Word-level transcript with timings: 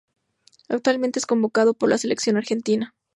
Actualmente 0.67 1.19
es 1.19 1.27
convocado 1.27 1.75
por 1.75 1.87
la 1.87 1.99
Selección 1.99 2.35
Argentina. 2.35 2.95